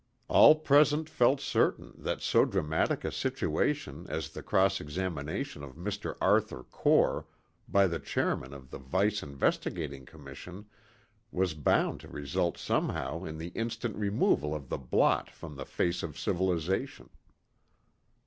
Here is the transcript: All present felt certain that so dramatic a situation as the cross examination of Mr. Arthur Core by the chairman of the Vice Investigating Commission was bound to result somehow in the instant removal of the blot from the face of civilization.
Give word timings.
All 0.29 0.55
present 0.55 1.07
felt 1.07 1.39
certain 1.39 1.93
that 1.95 2.21
so 2.23 2.43
dramatic 2.43 3.05
a 3.05 3.11
situation 3.11 4.07
as 4.09 4.29
the 4.31 4.41
cross 4.41 4.81
examination 4.81 5.61
of 5.61 5.75
Mr. 5.75 6.17
Arthur 6.19 6.63
Core 6.63 7.27
by 7.69 7.85
the 7.85 7.99
chairman 7.99 8.51
of 8.51 8.71
the 8.71 8.79
Vice 8.79 9.21
Investigating 9.21 10.07
Commission 10.07 10.65
was 11.31 11.53
bound 11.53 11.99
to 11.99 12.07
result 12.07 12.57
somehow 12.57 13.23
in 13.25 13.37
the 13.37 13.49
instant 13.49 13.95
removal 13.95 14.55
of 14.55 14.69
the 14.69 14.79
blot 14.79 15.29
from 15.29 15.55
the 15.55 15.65
face 15.65 16.01
of 16.01 16.17
civilization. 16.17 17.11